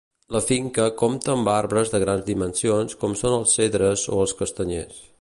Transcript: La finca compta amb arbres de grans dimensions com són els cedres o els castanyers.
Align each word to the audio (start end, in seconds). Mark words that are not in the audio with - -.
La 0.35 0.39
finca 0.45 0.87
compta 1.01 1.31
amb 1.33 1.51
arbres 1.57 1.93
de 1.97 2.01
grans 2.05 2.25
dimensions 2.31 2.99
com 3.05 3.17
són 3.23 3.39
els 3.41 3.57
cedres 3.61 4.11
o 4.17 4.25
els 4.27 4.39
castanyers. 4.43 5.03